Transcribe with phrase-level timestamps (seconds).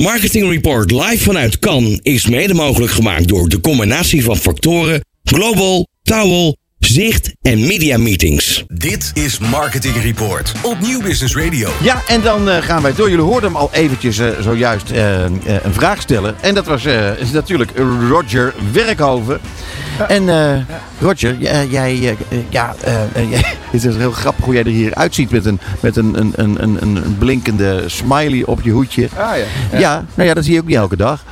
[0.00, 5.88] Marketing Report live vanuit Cannes is mede mogelijk gemaakt door de combinatie van factoren Global,
[6.02, 8.64] Towel, Zicht en Media Meetings.
[8.66, 11.70] Dit is Marketing Report op Nieuw Business Radio.
[11.82, 13.10] Ja, en dan uh, gaan wij door.
[13.10, 15.22] Jullie hoorden hem al eventjes uh, zojuist uh,
[15.62, 16.36] een vraag stellen.
[16.40, 16.84] En dat was
[17.32, 17.70] natuurlijk
[18.08, 19.40] Roger Werkhoven.
[20.08, 20.66] En
[21.00, 21.36] Roger,
[21.68, 22.16] jij,
[22.48, 22.74] ja,
[23.70, 26.62] het is heel grappig hoe jij er hier uitziet met een, met een, een, een,
[26.62, 29.08] een, een blinkende smiley op je hoedje.
[29.16, 29.44] Ah, ja.
[29.72, 29.78] ja.
[29.78, 31.24] ja, nou ja, dat zie je ook niet elke dag.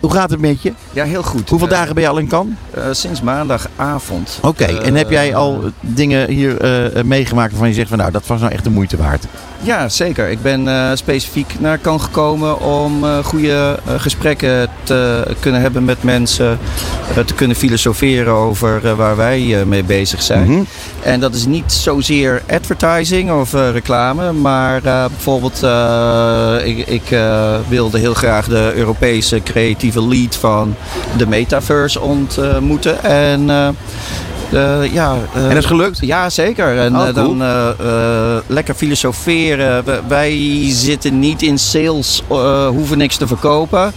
[0.00, 0.72] Hoe gaat het met je?
[0.92, 1.48] Ja, heel goed.
[1.48, 2.56] Hoeveel dagen ben je al in Cannes?
[2.90, 4.38] sinds maandagavond.
[4.42, 4.76] Oké, okay.
[4.76, 6.56] en heb jij al dingen hier
[7.04, 9.24] meegemaakt waarvan je zegt van nou, dat was nou echt de moeite waard?
[9.62, 10.28] Ja, zeker.
[10.28, 16.58] Ik ben specifiek naar Cannes gekomen om goede gesprekken te kunnen hebben met mensen.
[17.26, 20.46] te kunnen filosoferen over waar wij mee bezig zijn.
[20.46, 20.66] Mm -hmm.
[21.02, 24.32] En dat is niet zozeer advertising of reclame.
[24.32, 25.62] Maar bijvoorbeeld,
[26.64, 27.18] ik, ik
[27.68, 30.74] wilde heel graag de Europese creatieve lead van
[31.16, 33.04] de Metaverse ontmoeten.
[33.04, 33.74] En
[34.52, 35.98] uh, ja, uh, en dat is gelukt?
[36.00, 36.78] Ja, zeker.
[36.78, 37.12] En oh, cool.
[37.12, 39.84] dan uh, lekker filosoferen.
[40.08, 42.22] wij zitten niet in sales,
[42.68, 43.92] hoeven niks te verkopen.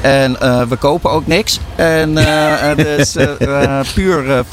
[0.00, 0.32] En
[0.68, 1.60] we kopen ook niks.
[1.76, 2.14] En
[2.76, 3.16] dus
[3.94, 4.44] puur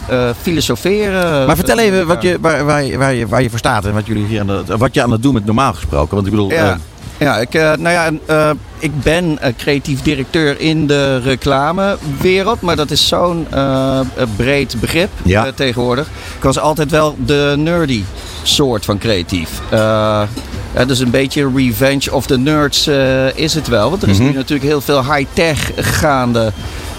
[0.42, 1.46] filosoferen.
[1.46, 3.94] Maar vertel even wat je, waar, waar, je, waar, je, waar je voor staat en
[3.94, 6.16] wat, jullie hier aan het, wat je aan het doen bent normaal gesproken.
[6.16, 6.52] Want ik bedoel...
[6.52, 6.78] Ja.
[7.22, 12.62] Ja, ik, uh, nou ja, uh, ik ben uh, creatief directeur in de reclamewereld.
[12.62, 13.48] Maar dat is zo'n
[14.36, 15.52] breed begrip ja.
[15.52, 16.08] tegenwoordig.
[16.38, 18.04] Ik was altijd wel de nerdy
[18.44, 19.50] soort van creatief.
[20.74, 22.88] Ja, dus een beetje revenge of the nerds
[23.36, 23.90] is het wel.
[23.90, 24.32] Want er is mm -hmm.
[24.32, 26.52] nu natuurlijk heel veel high-tech gaande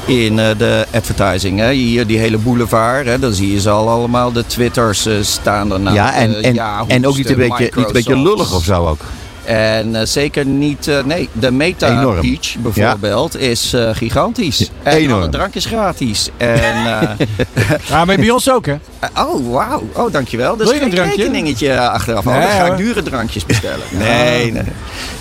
[0.06, 1.58] in uh, de advertising.
[1.58, 1.72] Hè.
[1.72, 4.32] Hier die hele boulevard, hè, dan zie je ze al allemaal.
[4.32, 5.96] De Twitters uh, staan er nou.
[5.96, 8.86] Ja, en, en, uh, en ook niet een, beetje, niet een beetje lullig of zo
[8.86, 9.00] ook.
[9.44, 12.20] En uh, zeker niet, uh, nee, de Meta Enorm.
[12.20, 13.38] Beach bijvoorbeeld ja.
[13.38, 14.70] is uh, gigantisch.
[14.82, 15.20] En Enorm.
[15.20, 16.28] alle drank is gratis.
[16.36, 16.72] En,
[17.88, 18.74] ja, maar bij ons ook hè?
[19.24, 19.82] oh, wauw.
[19.92, 20.56] Oh, dankjewel.
[20.56, 21.16] Dus Wil je geen een drankje?
[21.22, 22.26] rekeningetje achteraf.
[22.26, 23.84] Oh, Nee, dan ga ik dure drankjes bestellen.
[23.98, 24.62] nee, nee.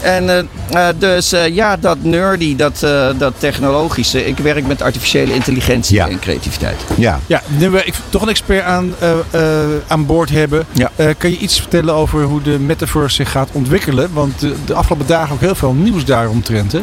[0.02, 0.50] En
[0.98, 2.80] dus ja, dat nerdy, dat,
[3.18, 4.26] dat technologische.
[4.26, 6.08] Ik werk met artificiële intelligentie Ja.
[6.10, 6.76] en creativiteit.
[6.98, 7.20] Ja.
[7.28, 10.66] Ja, nu we ik- toch een expert aan, eh, eh, aan boord hebben.
[10.72, 10.92] Ja.
[10.96, 14.11] Eh, kan je iets vertellen over hoe de metaverse zich gaat ontwikkelen?
[14.14, 16.72] Want de, de afgelopen dagen ook heel veel nieuws daaromtrent.
[16.72, 16.82] Hè?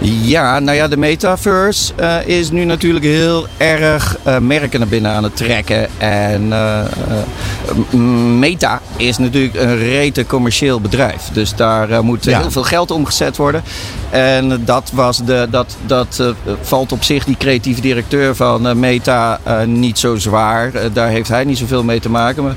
[0.00, 5.12] Ja, nou ja, de metaverse eh, is nu natuurlijk heel erg eh, merken naar binnen
[5.12, 5.88] aan het trekken.
[5.98, 7.98] En eh,
[8.38, 11.28] Meta is natuurlijk een rete commercieel bedrijf.
[11.32, 12.40] Dus daar moet Ja.
[12.40, 13.62] heel veel geld omgezet worden.
[14.10, 16.22] En dat, was de, dat, dat
[16.60, 20.72] valt op zich die creatieve directeur van Meta niet zo zwaar.
[20.92, 22.42] Daar heeft hij niet zoveel mee te maken.
[22.42, 22.54] Maar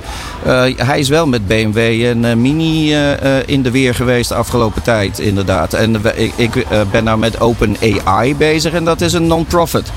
[0.76, 2.94] hij is wel met BMW en Mini
[3.46, 5.74] in de weer geweest de afgelopen tijd, inderdaad.
[5.74, 9.92] En ik, ik ben nou met OpenAI bezig en dat is een non-profit.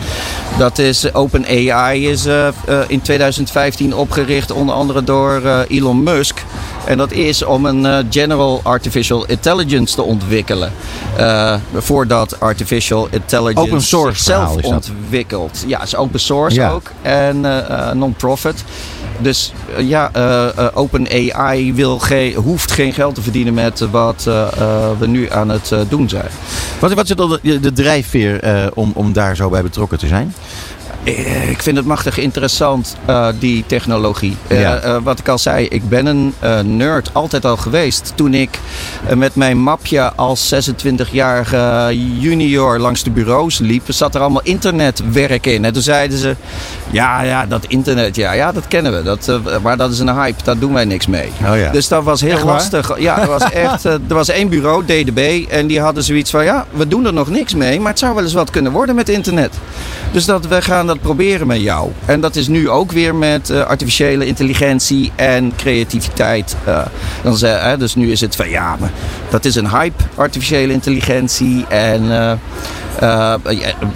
[0.59, 2.54] Dat is, OpenAI is eh, eh,
[2.87, 6.44] in 2015 opgericht onder andere door eh, Elon Musk.
[6.84, 10.72] En dat is om een General Artificial Intelligence te ontwikkelen.
[11.75, 15.65] Voordat Artificial Intelligence Open source zelf ontwikkelt.
[15.66, 16.71] Ja, het is open source Ja.
[16.71, 16.91] ook.
[17.03, 17.41] En
[17.92, 18.65] non-profit.
[19.22, 22.00] Dus eh, ja, eh, eh, OpenAI wil
[22.34, 24.22] hoeft geen geld te verdienen met wat
[24.99, 26.28] we nu aan het doen zijn.
[26.78, 30.34] Wat, wat is dan de, de drijfveer om, om daar zo bij betrokken te zijn?
[31.04, 34.36] Eh, Ik vind het machtig interessant, eh, die technologie.
[34.46, 38.12] Eh, eh, wat ik al zei, ik ben een eh, nerd altijd al geweest.
[38.14, 38.58] Toen ik
[39.16, 45.64] met mijn mapje als 26-jarige junior langs de bureaus liep, zat er allemaal internetwerk in.
[45.64, 46.36] En toen zeiden ze,
[46.91, 49.02] ja, ja, dat internet, ja, ja dat kennen we.
[49.02, 51.28] Dat, maar dat is een hype, daar doen wij niks mee.
[51.50, 51.70] Oh ja.
[51.70, 52.52] Dus dat was heel Echt waar?
[52.54, 52.98] lastig.
[53.00, 53.84] Ja, er was echt.
[53.84, 57.28] er was één bureau, DDB, en die hadden zoiets van: ja, we doen er nog
[57.30, 59.54] niks mee, maar het zou wel eens wat kunnen worden met internet.
[60.12, 61.91] Dus dat we gaan dat proberen met jou.
[62.04, 66.56] En dat is nu ook weer met eh, artificiële intelligentie en creativiteit.
[66.64, 66.86] eh,
[67.22, 68.91] dan ze, hè, dus nu is het van ja, maar
[69.30, 71.66] dat is een hype, artificiële intelligentie.
[71.66, 73.34] En eh,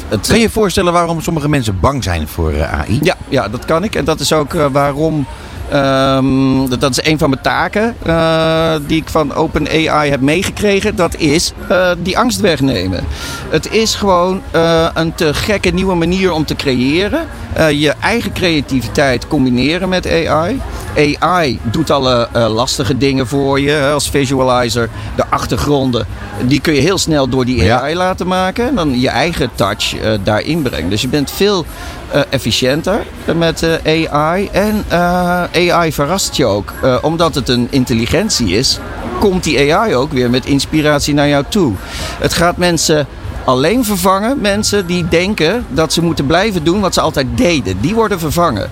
[0.08, 2.98] het, Kan je je voorstellen waarom sommige mensen bang zijn voor AI?
[3.02, 3.94] ja, ja, dat kan ik.
[3.94, 5.26] En dat is ook waarom.
[5.70, 10.96] Ehm, dat, dat is een van mijn taken eh, die ik van OpenAI heb meegekregen.
[10.96, 13.04] Dat is eh, die angst wegnemen.
[13.48, 17.26] Het is gewoon eh, een te gekke nieuwe manier om te creëren.
[17.70, 20.60] Je eigen creativiteit combineren met AI.
[20.96, 24.88] AI doet alle eh, lastige dingen voor je als visualizer.
[25.16, 26.06] De achtergronden,
[26.46, 27.80] die kun je heel snel door die Ja.
[27.80, 28.68] AI laten maken.
[28.68, 30.90] En dan je eigen touch eh, daarin brengen.
[30.90, 31.64] Dus je bent veel
[32.10, 33.02] eh, efficiënter
[33.36, 34.48] met AI.
[34.52, 36.72] En AI verrast je ook.
[37.02, 38.78] Omdat het een intelligentie is,
[39.20, 41.72] komt die AI ook weer met inspiratie naar jou toe.
[42.18, 43.06] Het gaat mensen
[43.46, 44.40] alleen vervangen.
[44.40, 47.80] Mensen die denken dat ze moeten blijven doen wat ze altijd deden.
[47.80, 48.70] Die worden vervangen.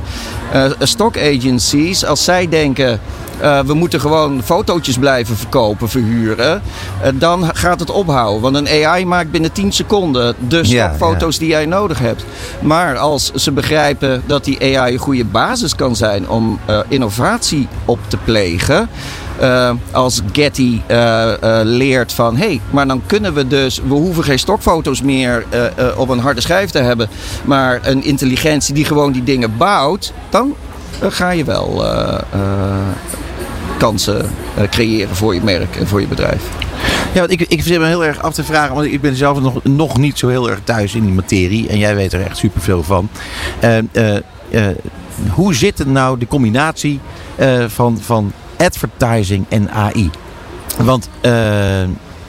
[0.54, 3.00] Eh stock agencies, als zij denken...
[3.40, 6.62] eh, we moeten gewoon fotootjes blijven verkopen, verhuren.
[7.02, 8.40] eh, dan gaat het ophouden.
[8.42, 12.24] Want een AI maakt binnen 10 seconden de Ja, stokfoto's die jij nodig hebt.
[12.60, 16.58] Maar als ze begrijpen dat die AI een goede basis kan zijn om
[16.88, 18.88] innovatie op te plegen.
[19.92, 20.80] als Getty
[21.62, 25.44] leert van hé, hey, maar dan kunnen we dus, we hoeven geen stokfoto's meer
[25.96, 27.08] op een harde schijf te hebben,
[27.44, 30.43] maar een intelligentie die gewoon die dingen bouwt, dan
[31.00, 32.86] eh, ga je wel eh, eh,
[33.78, 34.30] kansen
[34.70, 36.42] creëren voor je merk en voor je bedrijf.
[37.12, 39.40] Ja, want ik, ik zit me heel erg af te vragen, want ik ben zelf
[39.40, 41.68] nog, nog niet zo heel erg thuis in die materie.
[41.68, 43.08] En jij weet er echt superveel van.
[45.30, 47.00] Hoe zit het nou de combinatie
[47.66, 50.10] van, van advertising en AI?
[50.78, 51.08] Want,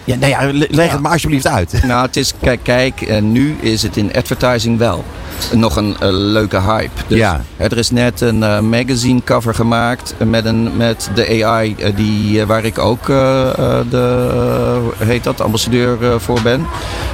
[0.06, 1.74] ja, nou ja, le- leg het maar alsjeblieft uit.
[1.88, 5.04] Nou, het is, kijk, kijk, nu is het in advertising wel
[5.54, 6.90] nog een eh, leuke hype.
[7.08, 7.42] Dus, Ja.
[7.58, 11.96] hè, er is net een eh, magazine cover gemaakt met, een, met de AI eh,
[11.96, 13.56] die, eh, waar ik ook eh, eh,
[13.90, 14.30] de,
[15.00, 16.66] eh, heet dat, ambassadeur eh, voor ben.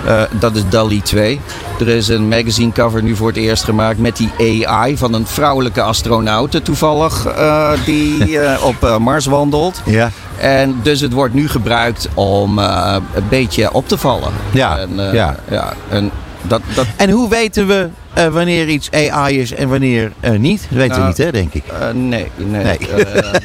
[0.05, 1.39] Eh, dat is DALI 2.
[1.79, 4.31] Er is een magazine cover nu voor het eerst gemaakt met die
[4.67, 9.81] AI van een vrouwelijke astronaute toevallig eh, die eh, op eh, Mars wandelt.
[9.85, 10.11] Ja.
[10.41, 14.31] En dus het wordt nu gebruikt om eh, een beetje op te vallen.
[14.51, 15.35] Ja, En, eh, ja.
[15.49, 15.73] ja.
[15.89, 16.11] En
[16.41, 20.61] dat, dat, En hoe weten we eh, wanneer iets AI is en wanneer niet?
[20.69, 21.63] Dat weten we Nou, niet, hè, denk ik.
[21.93, 22.77] nee, nee, Nee.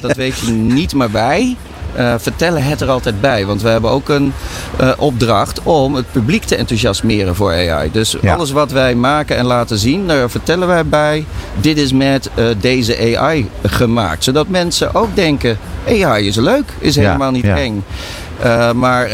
[0.01, 0.95] dat weet je niet.
[0.95, 1.57] Maar wij
[1.97, 3.47] eh, vertellen het er altijd bij.
[3.47, 4.33] Want we hebben ook een
[4.77, 7.91] eh, opdracht om het publiek te enthousiasmeren voor AI.
[7.93, 8.35] Dus Ja.
[8.35, 11.25] alles wat wij maken en laten zien, daar vertellen wij bij.
[11.61, 14.25] Dit is met eh, deze AI gemaakt.
[14.25, 15.59] Zodat mensen ook denken,
[15.89, 17.57] AI is leuk, is Ja, helemaal niet ja.
[17.57, 17.85] eng.
[18.75, 19.07] Maar,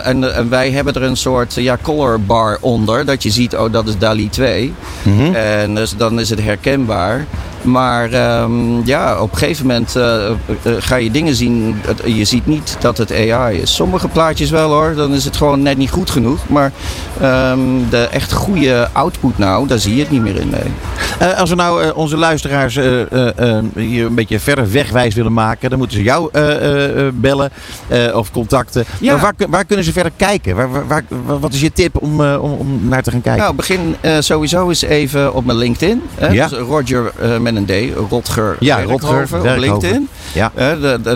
[0.00, 3.04] en, en wij hebben er een soort ja, color bar onder.
[3.04, 4.72] Dat je ziet, oh dat is DALI 2.
[5.02, 5.34] Mhm.
[5.34, 7.26] En dus dan is het herkenbaar.
[7.66, 10.34] Maar ehm, ja, op een gegeven moment eh, eh,
[10.78, 11.76] ga je dingen zien.
[12.04, 13.74] Je ziet niet dat het AI is.
[13.74, 14.94] Sommige plaatjes wel hoor.
[14.94, 16.48] Dan is het gewoon net niet goed genoeg.
[16.48, 16.72] Maar
[17.20, 17.58] ehm,
[17.90, 20.50] de echt goede output nou, daar zie je het niet meer in.
[20.50, 20.60] Nee.
[21.30, 25.96] Eh, als we nou onze luisteraars hier een beetje verder wegwijs willen maken, dan moeten
[25.96, 26.30] ze jou
[27.14, 27.50] bellen
[28.14, 28.84] of contacten.
[29.00, 29.12] Ja.
[29.12, 30.56] Maar waar, kun- waar kunnen ze verder kijken?
[30.88, 31.02] Waar,
[31.40, 33.42] wat is je tip om, om, om naar te gaan kijken?
[33.42, 36.02] Nou, begin sowieso eens even op mijn LinkedIn.
[36.14, 36.26] Hè?
[36.28, 36.48] Ja.
[36.48, 39.56] Dus Roger met een D, Rotger Ja, Rotger op.
[39.58, 40.08] LinkedIn.
[40.32, 40.52] Ja.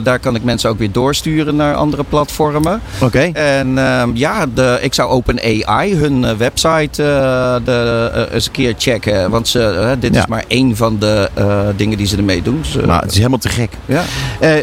[0.03, 2.81] Daar kan ik mensen ook weer doorsturen naar andere platformen.
[3.01, 3.19] Oké.
[3.33, 8.53] En ehm, ja, de, ik zou OpenAI, hun eh, website, eh, de, eh, eens een
[8.53, 9.31] keer checken.
[9.31, 10.21] Want ze, dit Ja.
[10.21, 11.29] is maar één van de
[11.77, 12.59] dingen die ze ermee doen.
[12.63, 13.71] Dus, Nou, het is helemaal te gek.
[13.85, 14.03] ja.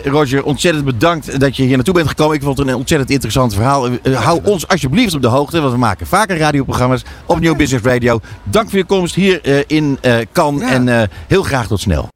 [0.03, 2.35] Roger, ontzettend bedankt dat je hier naartoe bent gekomen.
[2.35, 3.87] Ik vond het een ontzettend interessant verhaal.
[4.13, 8.19] Hou ons alsjeblieft op de hoogte, want we maken vaker radioprogramma's op Nieuw Business Radio.
[8.43, 9.99] Dank voor je komst hier in
[10.33, 10.69] Cannes Ja.
[10.71, 12.09] en heel graag tot snel.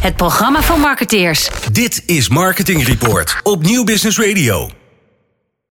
[0.00, 1.48] Het programma van marketeers.
[1.72, 4.70] Dit is Marketing Report op Nieuw Business Radio.